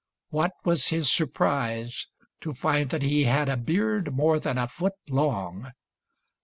What 0.31 0.53
was 0.65 0.87
his 0.87 1.11
surprise 1.13 2.07
to 2.39 2.55
find 2.55 2.89
that 2.89 3.03
he 3.03 3.25
had 3.25 3.47
a 3.47 3.55
beard 3.55 4.11
more 4.15 4.39
than 4.39 4.57
a 4.57 4.67
foot 4.67 4.93
long 5.07 5.73